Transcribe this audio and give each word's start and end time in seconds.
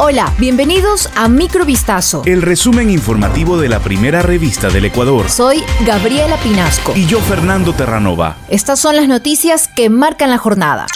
Hola, 0.00 0.32
bienvenidos 0.38 1.10
a 1.16 1.26
Microvistazo. 1.26 2.22
El 2.24 2.42
resumen 2.42 2.88
informativo 2.88 3.58
de 3.58 3.68
la 3.68 3.80
primera 3.80 4.22
revista 4.22 4.68
del 4.68 4.84
Ecuador. 4.84 5.28
Soy 5.28 5.64
Gabriela 5.84 6.36
Pinasco. 6.36 6.92
Y 6.94 7.06
yo, 7.06 7.18
Fernando 7.18 7.72
Terranova. 7.72 8.36
Estas 8.48 8.78
son 8.78 8.94
las 8.94 9.08
noticias 9.08 9.66
que 9.66 9.90
marcan 9.90 10.30
la 10.30 10.38
jornada. 10.38 10.86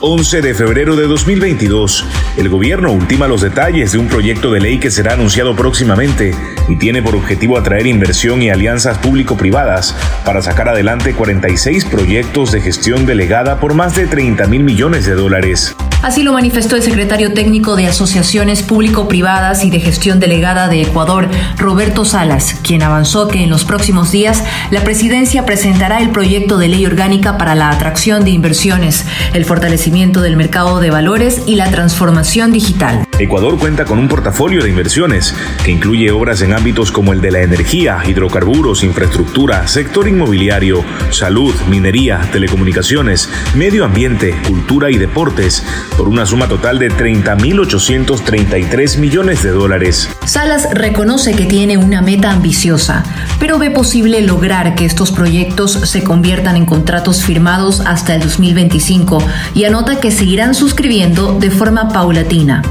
11 0.00 0.42
de 0.42 0.54
febrero 0.54 0.96
de 0.96 1.06
2022. 1.06 2.04
El 2.36 2.48
gobierno 2.48 2.90
ultima 2.90 3.28
los 3.28 3.42
detalles 3.42 3.92
de 3.92 3.98
un 3.98 4.08
proyecto 4.08 4.50
de 4.50 4.58
ley 4.58 4.80
que 4.80 4.90
será 4.90 5.12
anunciado 5.12 5.54
próximamente 5.54 6.34
y 6.68 6.74
tiene 6.78 7.00
por 7.00 7.14
objetivo 7.14 7.58
atraer 7.58 7.86
inversión 7.86 8.42
y 8.42 8.50
alianzas 8.50 8.98
público-privadas 8.98 9.94
para 10.24 10.42
sacar 10.42 10.68
adelante 10.68 11.14
46 11.14 11.84
proyectos 11.84 12.50
de 12.50 12.60
gestión 12.60 13.06
delegada 13.06 13.60
por 13.60 13.74
más 13.74 13.94
de 13.94 14.08
30 14.08 14.48
mil 14.48 14.64
millones 14.64 15.06
de 15.06 15.14
dólares. 15.14 15.76
Así 16.00 16.22
lo 16.22 16.32
manifestó 16.32 16.76
el 16.76 16.82
secretario 16.82 17.32
técnico 17.32 17.74
de 17.74 17.88
Asociaciones 17.88 18.62
Público-Privadas 18.62 19.64
y 19.64 19.70
de 19.70 19.80
Gestión 19.80 20.20
Delegada 20.20 20.68
de 20.68 20.82
Ecuador, 20.82 21.28
Roberto 21.56 22.04
Salas, 22.04 22.54
quien 22.62 22.84
avanzó 22.84 23.26
que 23.26 23.42
en 23.42 23.50
los 23.50 23.64
próximos 23.64 24.12
días 24.12 24.44
la 24.70 24.84
presidencia 24.84 25.44
presentará 25.44 26.00
el 26.00 26.10
proyecto 26.10 26.56
de 26.56 26.68
ley 26.68 26.86
orgánica 26.86 27.36
para 27.36 27.56
la 27.56 27.70
atracción 27.70 28.24
de 28.24 28.30
inversiones, 28.30 29.06
el 29.34 29.44
fortalecimiento 29.44 30.20
del 30.20 30.36
mercado 30.36 30.78
de 30.78 30.90
valores 30.90 31.42
y 31.46 31.56
la 31.56 31.68
transformación 31.68 32.52
digital. 32.52 33.04
Ecuador 33.18 33.58
cuenta 33.58 33.84
con 33.84 33.98
un 33.98 34.06
portafolio 34.06 34.62
de 34.62 34.70
inversiones 34.70 35.34
que 35.64 35.72
incluye 35.72 36.12
obras 36.12 36.40
en 36.42 36.52
ámbitos 36.52 36.92
como 36.92 37.12
el 37.12 37.20
de 37.20 37.32
la 37.32 37.42
energía, 37.42 37.98
hidrocarburos, 38.06 38.84
infraestructura, 38.84 39.66
sector 39.66 40.06
inmobiliario, 40.06 40.84
salud, 41.10 41.52
minería, 41.68 42.20
telecomunicaciones, 42.30 43.28
medio 43.56 43.84
ambiente, 43.84 44.36
cultura 44.46 44.92
y 44.92 44.98
deportes, 44.98 45.64
por 45.98 46.08
una 46.08 46.24
suma 46.24 46.48
total 46.48 46.78
de 46.78 46.90
30.833 46.90 48.96
millones 48.98 49.42
de 49.42 49.50
dólares. 49.50 50.08
Salas 50.24 50.68
reconoce 50.72 51.34
que 51.34 51.44
tiene 51.44 51.76
una 51.76 52.00
meta 52.00 52.30
ambiciosa, 52.30 53.02
pero 53.40 53.58
ve 53.58 53.70
posible 53.70 54.22
lograr 54.22 54.76
que 54.76 54.84
estos 54.84 55.10
proyectos 55.10 55.72
se 55.72 56.04
conviertan 56.04 56.54
en 56.56 56.66
contratos 56.66 57.24
firmados 57.24 57.80
hasta 57.80 58.14
el 58.14 58.22
2025 58.22 59.18
y 59.54 59.64
anota 59.64 59.98
que 60.00 60.12
seguirán 60.12 60.54
suscribiendo 60.54 61.36
de 61.38 61.50
forma 61.50 61.88
paulatina. 61.88 62.62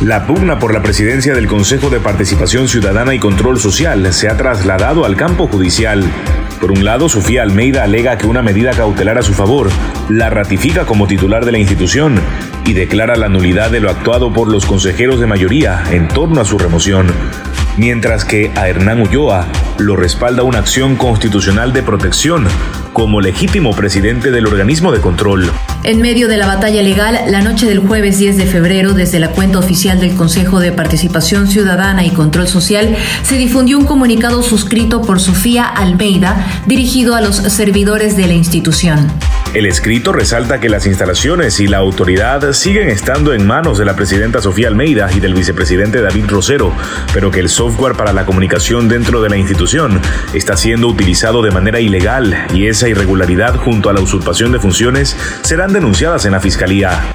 La 0.00 0.26
pugna 0.26 0.58
por 0.58 0.72
la 0.72 0.82
presidencia 0.82 1.34
del 1.34 1.46
Consejo 1.46 1.90
de 1.90 2.00
Participación 2.00 2.68
Ciudadana 2.68 3.14
y 3.14 3.20
Control 3.20 3.60
Social 3.60 4.12
se 4.12 4.28
ha 4.28 4.36
trasladado 4.36 5.04
al 5.04 5.16
campo 5.16 5.46
judicial. 5.46 6.04
Por 6.62 6.70
un 6.70 6.84
lado, 6.84 7.08
Sofía 7.08 7.42
Almeida 7.42 7.82
alega 7.82 8.16
que 8.18 8.28
una 8.28 8.40
medida 8.40 8.70
cautelar 8.70 9.18
a 9.18 9.22
su 9.22 9.34
favor 9.34 9.68
la 10.08 10.30
ratifica 10.30 10.86
como 10.86 11.08
titular 11.08 11.44
de 11.44 11.50
la 11.50 11.58
institución 11.58 12.20
y 12.64 12.72
declara 12.72 13.16
la 13.16 13.28
nulidad 13.28 13.72
de 13.72 13.80
lo 13.80 13.90
actuado 13.90 14.32
por 14.32 14.46
los 14.46 14.64
consejeros 14.64 15.18
de 15.18 15.26
mayoría 15.26 15.82
en 15.90 16.06
torno 16.06 16.40
a 16.40 16.44
su 16.44 16.58
remoción, 16.58 17.08
mientras 17.76 18.24
que 18.24 18.50
a 18.54 18.68
Hernán 18.68 19.00
Ulloa 19.00 19.46
lo 19.78 19.96
respalda 19.96 20.42
una 20.42 20.58
acción 20.58 20.96
constitucional 20.96 21.72
de 21.72 21.82
protección 21.82 22.46
como 22.92 23.20
legítimo 23.20 23.74
presidente 23.74 24.30
del 24.30 24.46
organismo 24.46 24.92
de 24.92 25.00
control. 25.00 25.50
En 25.82 26.00
medio 26.00 26.28
de 26.28 26.36
la 26.36 26.46
batalla 26.46 26.82
legal, 26.82 27.18
la 27.28 27.40
noche 27.40 27.66
del 27.66 27.80
jueves 27.80 28.18
10 28.18 28.36
de 28.36 28.46
febrero, 28.46 28.92
desde 28.92 29.18
la 29.18 29.30
cuenta 29.30 29.58
oficial 29.58 29.98
del 29.98 30.14
Consejo 30.14 30.60
de 30.60 30.72
Participación 30.72 31.48
Ciudadana 31.48 32.04
y 32.04 32.10
Control 32.10 32.46
Social, 32.46 32.96
se 33.22 33.36
difundió 33.36 33.78
un 33.78 33.86
comunicado 33.86 34.42
suscrito 34.42 35.02
por 35.02 35.20
Sofía 35.20 35.64
Almeida, 35.64 36.62
dirigido 36.66 37.14
a 37.14 37.20
los 37.20 37.36
servidores 37.36 38.16
de 38.16 38.26
la 38.26 38.34
institución. 38.34 39.10
El 39.54 39.66
escrito 39.66 40.14
resalta 40.14 40.60
que 40.60 40.70
las 40.70 40.86
instalaciones 40.86 41.60
y 41.60 41.66
la 41.66 41.76
autoridad 41.76 42.54
siguen 42.54 42.88
estando 42.88 43.34
en 43.34 43.46
manos 43.46 43.76
de 43.76 43.84
la 43.84 43.94
presidenta 43.94 44.40
Sofía 44.40 44.68
Almeida 44.68 45.10
y 45.12 45.20
del 45.20 45.34
vicepresidente 45.34 46.00
David 46.00 46.24
Rosero, 46.28 46.72
pero 47.12 47.30
que 47.30 47.40
el 47.40 47.50
software 47.50 47.94
para 47.94 48.14
la 48.14 48.24
comunicación 48.24 48.88
dentro 48.88 49.20
de 49.20 49.28
la 49.28 49.36
institución 49.36 50.00
está 50.32 50.56
siendo 50.56 50.88
utilizado 50.88 51.42
de 51.42 51.50
manera 51.50 51.80
ilegal 51.80 52.46
y 52.54 52.66
esa 52.66 52.88
irregularidad 52.88 53.56
junto 53.56 53.90
a 53.90 53.92
la 53.92 54.00
usurpación 54.00 54.52
de 54.52 54.58
funciones 54.58 55.14
serán 55.42 55.74
denunciadas 55.74 56.24
en 56.24 56.32
la 56.32 56.40
Fiscalía. 56.40 57.12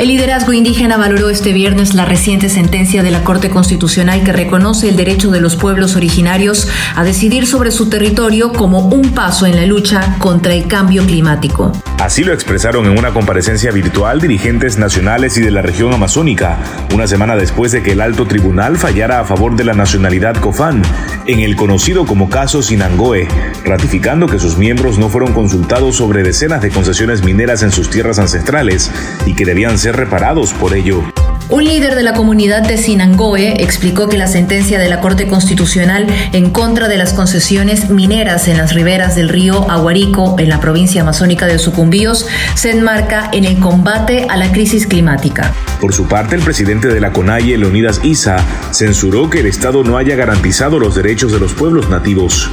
El 0.00 0.08
liderazgo 0.08 0.54
indígena 0.54 0.96
valoró 0.96 1.28
este 1.28 1.52
viernes 1.52 1.92
la 1.92 2.06
reciente 2.06 2.48
sentencia 2.48 3.02
de 3.02 3.10
la 3.10 3.22
Corte 3.22 3.50
Constitucional 3.50 4.24
que 4.24 4.32
reconoce 4.32 4.88
el 4.88 4.96
derecho 4.96 5.30
de 5.30 5.42
los 5.42 5.56
pueblos 5.56 5.94
originarios 5.94 6.68
a 6.96 7.04
decidir 7.04 7.46
sobre 7.46 7.70
su 7.70 7.90
territorio 7.90 8.50
como 8.50 8.78
un 8.78 9.10
paso 9.10 9.44
en 9.44 9.56
la 9.56 9.66
lucha 9.66 10.16
contra 10.18 10.54
el 10.54 10.66
cambio 10.68 11.04
climático. 11.04 11.72
Así 12.00 12.24
lo 12.24 12.32
expresaron 12.32 12.86
en 12.86 12.98
una 12.98 13.12
comparecencia 13.12 13.70
virtual 13.72 14.22
dirigentes 14.22 14.78
nacionales 14.78 15.36
y 15.36 15.42
de 15.42 15.50
la 15.50 15.60
región 15.60 15.92
amazónica, 15.92 16.56
una 16.94 17.06
semana 17.06 17.36
después 17.36 17.72
de 17.72 17.82
que 17.82 17.92
el 17.92 18.00
alto 18.00 18.26
tribunal 18.26 18.78
fallara 18.78 19.20
a 19.20 19.24
favor 19.26 19.54
de 19.54 19.64
la 19.64 19.74
nacionalidad 19.74 20.34
Cofán, 20.36 20.80
en 21.26 21.40
el 21.40 21.56
conocido 21.56 22.06
como 22.06 22.30
caso 22.30 22.62
Sinangoe, 22.62 23.28
ratificando 23.66 24.28
que 24.28 24.38
sus 24.38 24.56
miembros 24.56 24.98
no 24.98 25.10
fueron 25.10 25.34
consultados 25.34 25.96
sobre 25.96 26.22
decenas 26.22 26.62
de 26.62 26.70
concesiones 26.70 27.22
mineras 27.22 27.62
en 27.62 27.70
sus 27.70 27.90
tierras 27.90 28.18
ancestrales 28.18 28.90
y 29.26 29.34
que 29.34 29.44
debían 29.44 29.76
ser 29.76 29.94
reparados 29.96 30.54
por 30.54 30.74
ello. 30.74 31.02
Un 31.50 31.64
líder 31.64 31.96
de 31.96 32.04
la 32.04 32.12
comunidad 32.12 32.62
de 32.62 32.76
Sinangoe 32.76 33.60
explicó 33.60 34.08
que 34.08 34.16
la 34.16 34.28
sentencia 34.28 34.78
de 34.78 34.88
la 34.88 35.00
Corte 35.00 35.26
Constitucional 35.26 36.06
en 36.32 36.50
contra 36.50 36.86
de 36.86 36.96
las 36.96 37.12
concesiones 37.12 37.90
mineras 37.90 38.46
en 38.46 38.56
las 38.56 38.72
riberas 38.72 39.16
del 39.16 39.28
río 39.28 39.68
Aguarico, 39.68 40.36
en 40.38 40.48
la 40.48 40.60
provincia 40.60 41.02
amazónica 41.02 41.46
de 41.46 41.58
Sucumbíos, 41.58 42.26
se 42.54 42.70
enmarca 42.70 43.30
en 43.32 43.44
el 43.44 43.58
combate 43.58 44.26
a 44.28 44.36
la 44.36 44.52
crisis 44.52 44.86
climática. 44.86 45.52
Por 45.80 45.92
su 45.92 46.06
parte, 46.06 46.36
el 46.36 46.42
presidente 46.42 46.86
de 46.86 47.00
la 47.00 47.12
CONAIE, 47.12 47.58
Leonidas 47.58 48.00
Isa, 48.04 48.44
censuró 48.70 49.28
que 49.28 49.40
el 49.40 49.46
Estado 49.46 49.82
no 49.82 49.96
haya 49.96 50.14
garantizado 50.14 50.78
los 50.78 50.94
derechos 50.94 51.32
de 51.32 51.40
los 51.40 51.52
pueblos 51.54 51.90
nativos. 51.90 52.52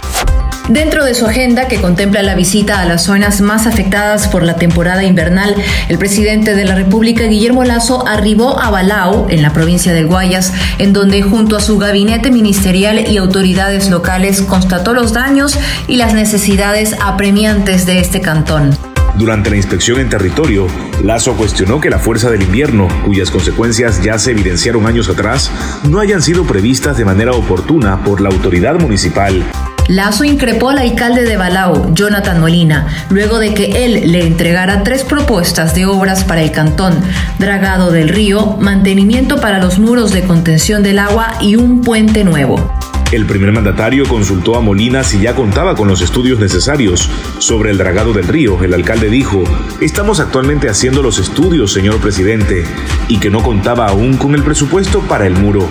Dentro 0.69 1.05
de 1.05 1.13
su 1.13 1.25
agenda, 1.25 1.69
que 1.69 1.79
contempla 1.79 2.21
la 2.23 2.35
visita 2.35 2.81
a 2.81 2.85
las 2.85 3.05
zonas 3.05 3.39
más 3.39 3.67
afectadas 3.67 4.27
por 4.27 4.43
la 4.43 4.57
temporada 4.57 5.05
invernal, 5.05 5.55
el 5.87 5.97
presidente 5.97 6.55
de 6.55 6.65
la 6.65 6.75
República, 6.75 7.23
Guillermo 7.23 7.63
Lazo, 7.63 8.05
arribó 8.05 8.59
a 8.59 8.69
Balao, 8.69 9.27
en 9.29 9.41
la 9.41 9.53
provincia 9.53 9.93
del 9.93 10.07
Guayas, 10.07 10.51
en 10.77 10.91
donde 10.91 11.21
junto 11.21 11.55
a 11.55 11.61
su 11.61 11.77
gabinete 11.77 12.31
ministerial 12.31 13.07
y 13.07 13.15
autoridades 13.15 13.89
locales 13.89 14.41
constató 14.41 14.93
los 14.93 15.13
daños 15.13 15.57
y 15.87 15.95
las 15.95 16.13
necesidades 16.13 16.97
apremiantes 17.01 17.85
de 17.85 17.99
este 17.99 18.19
cantón. 18.19 18.77
Durante 19.17 19.49
la 19.49 19.55
inspección 19.55 20.01
en 20.01 20.09
territorio, 20.09 20.67
Lazo 21.01 21.35
cuestionó 21.37 21.79
que 21.79 21.89
la 21.89 21.97
fuerza 21.97 22.29
del 22.29 22.43
invierno, 22.43 22.89
cuyas 23.05 23.31
consecuencias 23.31 24.03
ya 24.03 24.19
se 24.19 24.31
evidenciaron 24.31 24.85
años 24.85 25.07
atrás, 25.07 25.49
no 25.89 25.99
hayan 25.99 26.21
sido 26.21 26.43
previstas 26.43 26.97
de 26.97 27.05
manera 27.05 27.31
oportuna 27.31 28.03
por 28.03 28.19
la 28.19 28.29
autoridad 28.29 28.75
municipal. 28.75 29.43
Lazo 29.87 30.25
increpó 30.25 30.69
al 30.69 30.79
alcalde 30.79 31.23
de 31.23 31.37
Balao, 31.37 31.93
Jonathan 31.93 32.39
Molina, 32.39 32.87
luego 33.09 33.39
de 33.39 33.53
que 33.53 33.85
él 33.85 34.11
le 34.11 34.25
entregara 34.25 34.83
tres 34.83 35.03
propuestas 35.03 35.75
de 35.75 35.85
obras 35.85 36.25
para 36.25 36.41
el 36.41 36.51
cantón, 36.51 37.01
dragado 37.39 37.91
del 37.91 38.09
río, 38.09 38.57
mantenimiento 38.59 39.39
para 39.39 39.59
los 39.59 39.79
muros 39.79 40.11
de 40.11 40.23
contención 40.23 40.83
del 40.83 40.99
agua 40.99 41.35
y 41.39 41.55
un 41.55 41.81
puente 41.81 42.23
nuevo. 42.23 42.71
El 43.09 43.25
primer 43.25 43.53
mandatario 43.53 44.05
consultó 44.05 44.57
a 44.57 44.61
Molina 44.61 45.01
si 45.05 45.21
ya 45.21 45.33
contaba 45.33 45.75
con 45.75 45.87
los 45.87 46.01
estudios 46.01 46.39
necesarios 46.39 47.09
sobre 47.39 47.71
el 47.71 47.77
dragado 47.77 48.11
del 48.11 48.27
río. 48.27 48.61
El 48.61 48.73
alcalde 48.73 49.09
dijo, 49.09 49.45
estamos 49.79 50.19
actualmente 50.19 50.67
haciendo 50.67 51.01
los 51.01 51.17
estudios, 51.17 51.71
señor 51.71 52.01
presidente, 52.01 52.65
y 53.07 53.19
que 53.19 53.29
no 53.29 53.41
contaba 53.41 53.87
aún 53.87 54.17
con 54.17 54.35
el 54.35 54.43
presupuesto 54.43 54.99
para 54.99 55.25
el 55.25 55.35
muro. 55.35 55.69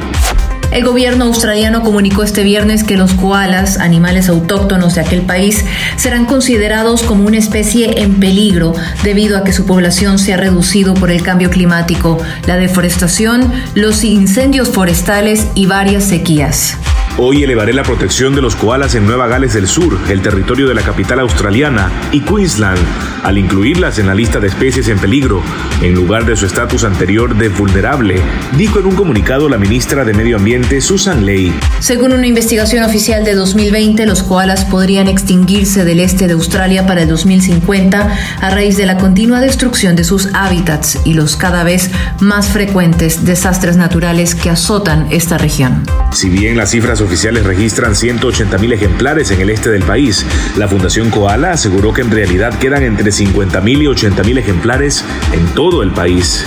El 0.76 0.84
gobierno 0.84 1.24
australiano 1.24 1.82
comunicó 1.82 2.22
este 2.22 2.42
viernes 2.42 2.84
que 2.84 2.98
los 2.98 3.14
koalas, 3.14 3.78
animales 3.78 4.28
autóctonos 4.28 4.94
de 4.94 5.00
aquel 5.00 5.22
país, 5.22 5.64
serán 5.96 6.26
considerados 6.26 7.02
como 7.02 7.26
una 7.26 7.38
especie 7.38 8.02
en 8.02 8.20
peligro 8.20 8.74
debido 9.02 9.38
a 9.38 9.42
que 9.42 9.54
su 9.54 9.64
población 9.64 10.18
se 10.18 10.34
ha 10.34 10.36
reducido 10.36 10.92
por 10.92 11.10
el 11.10 11.22
cambio 11.22 11.48
climático, 11.48 12.18
la 12.46 12.58
deforestación, 12.58 13.50
los 13.74 14.04
incendios 14.04 14.68
forestales 14.68 15.46
y 15.54 15.64
varias 15.64 16.04
sequías. 16.04 16.76
Hoy 17.18 17.42
elevaré 17.42 17.72
la 17.72 17.82
protección 17.82 18.34
de 18.34 18.42
los 18.42 18.56
koalas 18.56 18.94
en 18.94 19.06
Nueva 19.06 19.26
Gales 19.26 19.54
del 19.54 19.66
Sur, 19.66 19.98
el 20.10 20.20
territorio 20.20 20.68
de 20.68 20.74
la 20.74 20.82
capital 20.82 21.20
australiana, 21.20 21.90
y 22.12 22.20
Queensland, 22.20 22.78
al 23.22 23.38
incluirlas 23.38 23.98
en 23.98 24.06
la 24.06 24.14
lista 24.14 24.38
de 24.38 24.48
especies 24.48 24.88
en 24.88 24.98
peligro, 24.98 25.42
en 25.80 25.94
lugar 25.94 26.26
de 26.26 26.36
su 26.36 26.44
estatus 26.44 26.84
anterior 26.84 27.34
de 27.34 27.48
vulnerable, 27.48 28.20
dijo 28.58 28.80
en 28.80 28.86
un 28.86 28.94
comunicado 28.94 29.48
la 29.48 29.56
ministra 29.56 30.04
de 30.04 30.12
Medio 30.12 30.36
Ambiente, 30.36 30.82
Susan 30.82 31.24
Ley. 31.24 31.58
Según 31.80 32.12
una 32.12 32.26
investigación 32.26 32.84
oficial 32.84 33.24
de 33.24 33.34
2020, 33.34 34.04
los 34.04 34.22
koalas 34.22 34.66
podrían 34.66 35.08
extinguirse 35.08 35.86
del 35.86 36.00
este 36.00 36.26
de 36.26 36.34
Australia 36.34 36.86
para 36.86 37.00
el 37.00 37.08
2050 37.08 38.14
a 38.42 38.50
raíz 38.50 38.76
de 38.76 38.84
la 38.84 38.98
continua 38.98 39.40
destrucción 39.40 39.96
de 39.96 40.04
sus 40.04 40.28
hábitats 40.34 40.98
y 41.06 41.14
los 41.14 41.36
cada 41.36 41.64
vez 41.64 41.90
más 42.20 42.48
frecuentes 42.48 43.24
desastres 43.24 43.78
naturales 43.78 44.34
que 44.34 44.50
azotan 44.50 45.06
esta 45.10 45.38
región. 45.38 45.82
Si 46.12 46.28
bien 46.28 46.58
las 46.58 46.72
cifras 46.72 47.00
oficiales 47.06 47.44
registran 47.44 47.94
180.000 47.94 48.72
ejemplares 48.74 49.30
en 49.30 49.40
el 49.40 49.50
este 49.50 49.70
del 49.70 49.82
país. 49.82 50.26
La 50.56 50.68
Fundación 50.68 51.10
Koala 51.10 51.52
aseguró 51.52 51.92
que 51.92 52.02
en 52.02 52.10
realidad 52.10 52.58
quedan 52.58 52.82
entre 52.82 53.10
50.000 53.10 53.82
y 53.82 53.86
80.000 53.86 54.38
ejemplares 54.38 55.04
en 55.32 55.46
todo 55.54 55.82
el 55.82 55.92
país. 55.92 56.44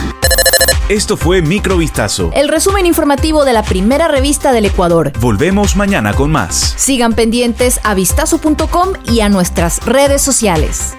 Esto 0.89 1.17
fue 1.17 1.41
Microvistazo. 1.41 2.31
El 2.33 2.47
resumen 2.47 2.85
informativo 2.85 3.45
de 3.45 3.53
la 3.53 3.63
primera 3.63 4.07
revista 4.07 4.51
del 4.51 4.65
Ecuador. 4.65 5.13
Volvemos 5.19 5.75
mañana 5.75 6.13
con 6.13 6.31
más. 6.31 6.73
Sigan 6.77 7.13
pendientes 7.13 7.79
a 7.83 7.93
vistazo.com 7.93 8.93
y 9.05 9.21
a 9.21 9.29
nuestras 9.29 9.85
redes 9.85 10.21
sociales. 10.21 10.95